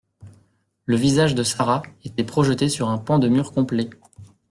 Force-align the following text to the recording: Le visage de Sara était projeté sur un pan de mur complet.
Le 0.87 0.95
visage 0.95 1.35
de 1.35 1.43
Sara 1.43 1.83
était 2.03 2.23
projeté 2.23 2.69
sur 2.69 2.89
un 2.89 2.97
pan 2.97 3.19
de 3.19 3.27
mur 3.27 3.51
complet. 3.51 3.91